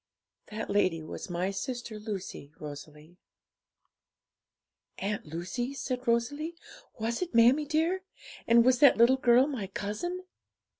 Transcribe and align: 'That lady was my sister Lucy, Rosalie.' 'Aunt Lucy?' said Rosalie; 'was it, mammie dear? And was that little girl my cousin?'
'That 0.47 0.67
lady 0.67 1.03
was 1.03 1.29
my 1.29 1.51
sister 1.51 1.99
Lucy, 1.99 2.51
Rosalie.' 2.59 3.17
'Aunt 4.97 5.27
Lucy?' 5.27 5.75
said 5.75 6.07
Rosalie; 6.07 6.55
'was 6.97 7.21
it, 7.21 7.35
mammie 7.35 7.67
dear? 7.67 8.01
And 8.47 8.65
was 8.65 8.79
that 8.79 8.97
little 8.97 9.17
girl 9.17 9.45
my 9.45 9.67
cousin?' 9.67 10.23